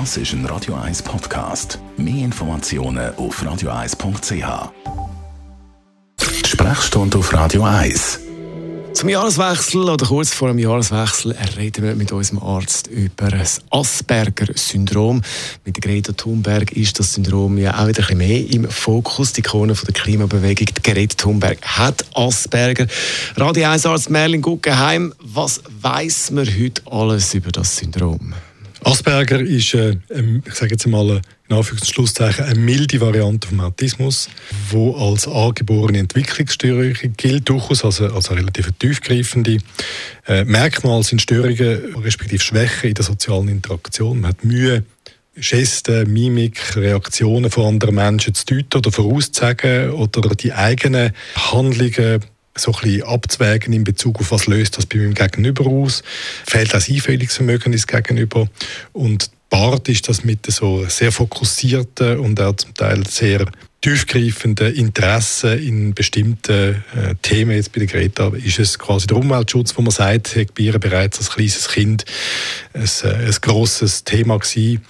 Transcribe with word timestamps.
Das 0.00 0.16
ist 0.16 0.32
ein 0.32 0.44
Radio 0.46 0.74
1 0.74 1.02
Podcast. 1.02 1.78
Mehr 1.96 2.24
Informationen 2.24 3.14
auf 3.14 3.40
radio1.ch. 3.40 4.72
Sprechstunde 6.44 7.18
auf 7.18 7.32
Radio 7.32 7.62
1. 7.62 8.18
Zum 8.92 9.08
Jahreswechsel 9.08 9.88
oder 9.88 10.04
kurz 10.04 10.34
vor 10.34 10.48
dem 10.48 10.58
Jahreswechsel 10.58 11.36
reden 11.56 11.84
wir 11.84 11.94
mit 11.94 12.10
unserem 12.10 12.40
Arzt 12.42 12.88
über 12.88 13.28
das 13.28 13.60
Asperger-Syndrom. 13.70 15.22
Mit 15.64 15.80
Greta 15.80 16.12
Thunberg 16.12 16.72
ist 16.72 16.98
das 16.98 17.14
Syndrom 17.14 17.56
ja 17.56 17.80
auch 17.80 17.86
wieder 17.86 18.02
ein 18.02 18.18
bisschen 18.18 18.18
mehr 18.18 18.50
im 18.50 18.68
Fokus. 18.68 19.32
Die 19.32 19.42
Ikone 19.42 19.74
der 19.74 19.94
Klimabewegung, 19.94 20.66
die 20.76 20.82
Greta 20.82 21.14
Thunberg, 21.16 21.64
hat 21.64 22.04
Asperger. 22.16 22.88
Radio 23.36 23.68
1 23.70 23.86
Arzt 23.86 24.10
Merlin 24.10 24.42
Guggenheim, 24.42 25.14
was 25.20 25.60
weiß 25.80 26.32
man 26.32 26.46
heute 26.46 26.82
alles 26.90 27.32
über 27.32 27.52
das 27.52 27.76
Syndrom? 27.76 28.34
Asperger 28.84 29.40
ist, 29.40 29.74
äh, 29.74 29.96
ich 30.46 30.54
sage 30.54 30.72
jetzt 30.72 30.86
mal, 30.86 31.20
in 31.48 31.56
Anführungszeichen 31.56 32.44
eine 32.44 32.58
milde 32.58 33.00
Variante 33.00 33.48
vom 33.48 33.60
Autismus, 33.60 34.28
wo 34.70 34.94
als 34.96 35.26
angeborene 35.28 35.98
Entwicklungsstörung 35.98 36.94
gilt, 37.16 37.48
durchaus 37.48 37.84
als 37.84 38.00
eine, 38.00 38.12
als 38.12 38.30
eine 38.30 38.40
relativ 38.40 38.70
tiefgreifende. 38.78 39.58
Äh, 40.26 40.44
Merkmale 40.44 41.02
sind 41.02 41.22
Störungen, 41.22 41.94
respektive 42.02 42.42
Schwächen 42.42 42.90
in 42.90 42.94
der 42.94 43.04
sozialen 43.04 43.48
Interaktion. 43.48 44.20
Man 44.20 44.30
hat 44.30 44.44
Mühe, 44.44 44.84
Gesten, 45.36 46.12
Mimik, 46.12 46.76
Reaktionen 46.76 47.50
von 47.50 47.66
anderen 47.66 47.96
Menschen 47.96 48.34
zu 48.34 48.46
deuten 48.46 48.78
oder 48.78 48.92
vorauszusagen 48.92 49.90
oder 49.90 50.34
die 50.34 50.52
eigenen 50.52 51.12
Handlungen 51.34 52.24
so 52.56 52.72
ein 52.72 52.80
bisschen 52.80 53.02
abzuwägen 53.02 53.72
in 53.72 53.84
Bezug 53.84 54.20
auf 54.20 54.30
was 54.30 54.46
löst 54.46 54.76
das 54.76 54.86
bei 54.86 54.98
meinem 54.98 55.14
Gegenüber 55.14 55.66
aus. 55.66 56.02
Fehlt 56.46 56.72
das 56.72 56.88
Einfühlungsvermögen 56.88 57.72
ins 57.72 57.86
Gegenüber 57.86 58.48
und 58.92 59.30
Bart 59.50 59.88
ist 59.88 60.08
das 60.08 60.24
mit 60.24 60.46
so 60.50 60.84
sehr 60.88 61.12
fokussierten 61.12 62.18
und 62.18 62.40
auch 62.40 62.56
zum 62.56 62.74
Teil 62.74 63.06
sehr 63.06 63.46
tiefgreifenden 63.82 64.74
Interessen 64.74 65.58
in 65.58 65.94
bestimmten 65.94 66.82
äh, 66.96 67.14
Themen, 67.20 67.54
jetzt 67.54 67.72
bei 67.72 67.80
der 67.80 67.86
Greta, 67.86 68.32
ist 68.34 68.58
es 68.58 68.78
quasi 68.78 69.06
der 69.06 69.18
Umweltschutz, 69.18 69.76
wo 69.76 69.82
man 69.82 69.90
sagt, 69.90 70.34
hat 70.36 70.54
bei 70.54 70.64
ihr 70.64 70.78
bereits 70.78 71.18
als 71.18 71.30
kleines 71.30 71.68
Kind 71.68 72.04
ein, 72.72 72.82
äh, 72.82 73.26
ein 73.26 73.36
grosses 73.42 74.02
Thema 74.02 74.38
gewesen. 74.38 74.84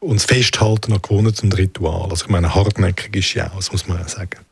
Und 0.00 0.16
das 0.16 0.24
Festhalten 0.24 0.92
an 0.94 1.02
Gewohnheiten 1.02 1.46
und 1.46 1.58
Ritual. 1.58 2.10
Also 2.10 2.24
ich 2.24 2.30
meine, 2.30 2.54
hartnäckig 2.54 3.16
ist 3.16 3.34
ja 3.34 3.52
auch, 3.52 3.56
das 3.56 3.70
muss 3.70 3.86
man 3.86 4.08
sagen. 4.08 4.47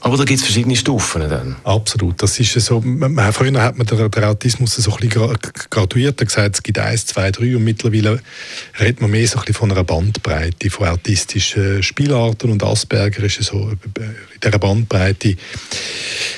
Aber 0.00 0.16
da 0.16 0.24
gibt 0.24 0.38
es 0.38 0.44
verschiedene 0.44 0.76
Stufen 0.76 1.28
dann? 1.28 1.56
Absolut. 1.64 2.22
Das 2.22 2.38
ist 2.38 2.52
so, 2.52 2.80
man, 2.80 3.32
früher 3.32 3.60
hat 3.62 3.76
man 3.76 3.86
den, 3.86 4.10
den 4.10 4.24
Autismus 4.24 4.76
so 4.76 4.96
ein 4.96 5.08
graduiert, 5.08 6.18
gesagt, 6.18 6.56
es 6.56 6.62
gibt 6.62 6.78
eins, 6.78 7.06
zwei, 7.06 7.30
drei 7.30 7.56
und 7.56 7.64
mittlerweile 7.64 8.20
redet 8.78 9.00
man 9.00 9.10
mehr 9.10 9.26
so 9.26 9.40
ein 9.40 9.52
von 9.52 9.70
einer 9.72 9.84
Bandbreite 9.84 10.70
von 10.70 10.88
autistischen 10.88 11.82
Spielarten 11.82 12.50
und 12.50 12.62
Asperger 12.62 13.24
ist 13.24 13.42
so 13.42 13.70
in 13.70 13.78
dieser 14.42 14.58
Bandbreite 14.58 15.36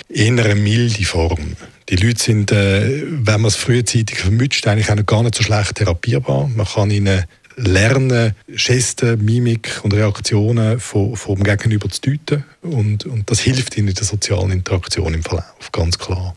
eher 0.09 0.45
eine 0.45 0.55
milde 0.55 1.05
Form. 1.05 1.57
Die 1.89 1.97
Leute 1.97 2.23
sind, 2.23 2.53
äh, 2.53 3.03
wenn 3.07 3.41
man 3.41 3.49
es 3.49 3.57
frühzeitig 3.57 4.19
vermütscht, 4.19 4.67
eigentlich 4.67 4.91
auch 4.91 5.05
gar 5.05 5.23
nicht 5.23 5.35
so 5.35 5.43
schlecht 5.43 5.75
therapierbar. 5.75 6.49
Man 6.49 6.67
kann 6.67 6.91
ihnen 6.91 7.25
lernen, 7.57 8.35
Gesten, 8.49 9.25
Mimik 9.25 9.81
und 9.83 9.95
Reaktionen 9.95 10.81
vom, 10.81 11.43
Gegenüber 11.43 11.89
zu 11.89 12.01
deuten. 12.01 12.45
Und, 12.63 13.07
und 13.07 13.31
das 13.31 13.41
hilft 13.41 13.77
ihnen 13.77 13.89
in 13.89 13.95
der 13.95 14.05
sozialen 14.05 14.53
Interaktion 14.53 15.15
im 15.15 15.23
Verlauf, 15.23 15.73
ganz 15.73 15.99
klar. 15.99 16.35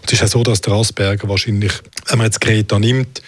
Und 0.00 0.12
es 0.12 0.14
ist 0.14 0.22
auch 0.22 0.28
so, 0.28 0.42
dass 0.42 0.60
der 0.60 0.74
Asperger 0.74 1.28
wahrscheinlich, 1.28 1.72
wenn 2.06 2.18
man 2.18 2.26
jetzt 2.26 2.40
Greta 2.40 2.78
nimmt, 2.78 3.22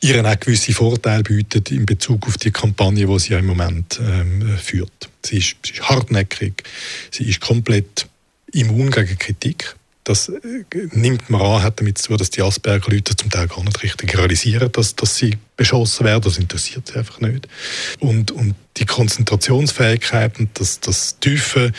ihren 0.00 0.26
auch 0.26 0.38
gewisse 0.38 0.72
Vorteile 0.72 1.22
bietet 1.22 1.70
in 1.70 1.86
Bezug 1.86 2.26
auf 2.26 2.36
die 2.38 2.50
Kampagne, 2.50 3.06
die 3.06 3.18
sie 3.18 3.32
ja 3.32 3.38
im 3.38 3.46
Moment 3.46 4.00
ähm, 4.00 4.56
führt. 4.56 5.08
Sie 5.24 5.38
ist, 5.38 5.56
sie 5.64 5.72
ist 5.72 5.88
hartnäckig, 5.88 6.62
sie 7.10 7.28
ist 7.28 7.40
komplett 7.40 8.06
immun 8.52 8.90
gegen 8.90 9.18
Kritik 9.18 9.74
das 10.08 10.28
äh, 10.28 10.64
nimmt 10.92 11.28
man 11.28 11.40
an, 11.40 11.62
hat 11.62 11.80
damit 11.80 11.98
zu 11.98 12.16
dass 12.16 12.30
die 12.30 12.42
Asperger-Leute 12.42 13.14
zum 13.14 13.30
Teil 13.30 13.46
gar 13.48 13.62
nicht 13.62 13.82
richtig 13.82 14.16
realisieren, 14.16 14.70
dass, 14.72 14.96
dass 14.96 15.16
sie 15.16 15.36
beschossen 15.56 16.06
werden. 16.06 16.22
Das 16.22 16.38
interessiert 16.38 16.88
sie 16.88 16.98
einfach 16.98 17.20
nicht. 17.20 17.46
Und, 18.00 18.30
und 18.30 18.54
die 18.78 18.86
Konzentrationsfähigkeit 18.86 20.38
und 20.38 20.48
das, 20.54 20.80
das 20.80 21.18
tiefe 21.18 21.72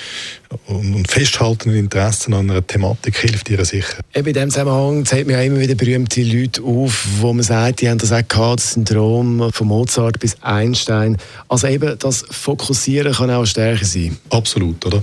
und, 0.67 0.95
und 0.95 1.09
festhaltende 1.09 1.77
Interessen 1.77 2.33
an 2.33 2.51
einer 2.51 2.65
Thematik 2.65 3.17
hilft 3.17 3.49
ihr 3.49 3.63
sicher. 3.65 3.99
Eben 4.13 4.27
in 4.27 4.33
diesem 4.33 4.49
Zusammenhang 4.51 5.05
zählt 5.05 5.27
man 5.27 5.37
ja 5.37 5.41
immer 5.43 5.59
wieder 5.59 5.75
berühmte 5.75 6.21
Leute 6.21 6.61
auf, 6.61 7.07
wo 7.19 7.33
man 7.33 7.43
sagt, 7.43 7.81
die 7.81 7.89
haben 7.89 7.97
das 7.97 8.11
auch 8.11 8.27
gehabt, 8.27 8.59
das 8.59 8.73
Syndrom 8.73 9.51
von 9.51 9.67
Mozart 9.67 10.19
bis 10.19 10.35
Einstein. 10.41 11.17
Also 11.47 11.67
eben 11.67 11.97
das 11.97 12.25
Fokussieren 12.29 13.13
kann 13.13 13.31
auch 13.31 13.37
eine 13.37 13.47
Stärke 13.47 13.85
sein. 13.85 14.17
Absolut, 14.29 14.85
oder? 14.85 15.01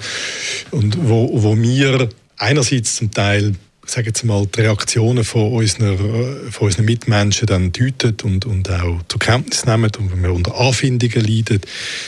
Und 0.71 0.97
wo, 1.09 1.31
wo 1.43 1.57
wir 1.57 2.09
einerseits 2.37 2.97
zum 2.97 3.11
Teil 3.11 3.55
sage 3.87 4.09
jetzt 4.09 4.25
mal, 4.25 4.47
die 4.47 4.61
Reaktionen 4.61 5.25
von 5.25 5.53
unseren, 5.53 6.51
von 6.51 6.67
unseren 6.67 6.85
Mitmenschen 6.85 7.47
dann 7.47 7.73
deuten 7.73 8.17
und, 8.25 8.45
und 8.45 8.69
auch 8.71 9.01
zur 9.09 9.21
Kenntnis 9.21 9.65
nehmen 9.65 9.91
und 9.99 10.13
wenn 10.13 10.23
wir 10.23 10.33
unter 10.33 10.59
Anfindungen 10.59 11.21
leiden, 11.25 11.61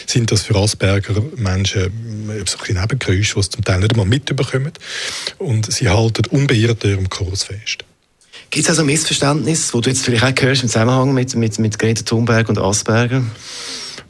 sind 0.06 0.30
das 0.30 0.42
für 0.42 0.56
Asperger 0.56 1.22
Menschen 1.36 1.92
so 2.46 2.58
ein 2.66 2.80
Nebengeräusche, 2.80 3.34
die 3.36 3.42
sie 3.42 3.50
zum 3.50 3.64
Teil 3.64 3.78
nicht 3.80 3.92
einmal 3.92 4.06
mitbekommen 4.06 4.72
und 5.38 5.72
sie 5.72 5.88
halten 5.88 6.26
unbeirrt 6.30 6.84
ihrem 6.84 7.08
Kurs 7.08 7.44
fest. 7.44 7.84
Gibt 8.50 8.64
es 8.64 8.70
also 8.70 8.84
Missverständnisse, 8.84 9.74
wo 9.74 9.80
du 9.80 9.90
jetzt 9.90 10.04
vielleicht 10.04 10.24
auch 10.24 10.42
hörst 10.42 10.62
im 10.62 10.68
Zusammenhang 10.68 11.12
mit, 11.12 11.34
mit, 11.36 11.58
mit 11.58 11.78
Greta 11.78 12.02
Thunberg 12.02 12.48
und 12.48 12.58
Asperger? 12.58 13.22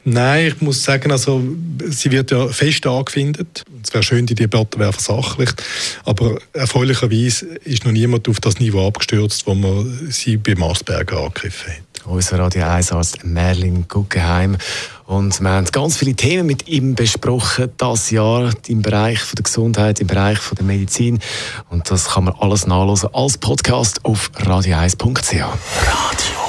Nein, 0.03 0.47
ich 0.47 0.61
muss 0.61 0.83
sagen, 0.83 1.11
also, 1.11 1.43
sie 1.89 2.11
wird 2.11 2.31
ja 2.31 2.47
fest 2.47 2.85
angefindet. 2.87 3.63
Es 3.83 3.93
wäre 3.93 4.03
schön, 4.03 4.25
die 4.25 4.35
Debatte 4.35 4.79
wäre 4.79 4.93
versachlicht. 4.93 5.61
Aber 6.05 6.37
erfreulicherweise 6.53 7.45
ist 7.65 7.85
noch 7.85 7.91
niemand 7.91 8.27
auf 8.29 8.39
das 8.39 8.59
Niveau 8.59 8.87
abgestürzt, 8.87 9.45
wo 9.45 9.55
man 9.55 10.09
sie 10.09 10.37
bei 10.37 10.55
Marsberger 10.55 11.17
angegriffen 11.17 11.73
hat. 11.73 12.05
Unser 12.05 12.39
Radio 12.39 12.63
1 12.63 12.91
Arzt 12.91 13.25
Merlin 13.25 13.85
Guggenheim. 13.87 14.57
Und 15.05 15.39
wir 15.41 15.49
haben 15.49 15.65
ganz 15.65 15.97
viele 15.97 16.15
Themen 16.15 16.45
mit 16.45 16.67
ihm 16.67 16.95
besprochen, 16.95 17.71
das 17.77 18.09
Jahr 18.09 18.51
im 18.67 18.81
Bereich 18.81 19.19
der 19.35 19.43
Gesundheit, 19.43 19.99
im 19.99 20.07
Bereich 20.07 20.39
der 20.57 20.63
Medizin. 20.63 21.19
Und 21.69 21.89
das 21.91 22.09
kann 22.09 22.25
man 22.25 22.35
alles 22.39 22.67
nachlesen 22.67 23.09
als 23.13 23.37
Podcast 23.37 24.05
auf 24.05 24.31
radio1.ch. 24.37 25.33
Radio 25.33 26.48